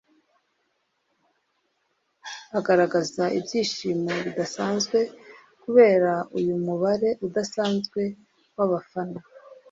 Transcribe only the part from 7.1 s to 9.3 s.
udasanzwe w’abafana